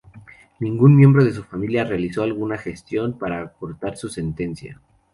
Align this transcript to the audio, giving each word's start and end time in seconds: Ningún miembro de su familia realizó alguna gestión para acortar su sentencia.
Ningún 0.59 0.95
miembro 0.95 1.23
de 1.23 1.31
su 1.31 1.43
familia 1.43 1.83
realizó 1.83 2.23
alguna 2.23 2.57
gestión 2.57 3.19
para 3.19 3.39
acortar 3.43 3.97
su 3.97 4.09
sentencia. 4.09 4.81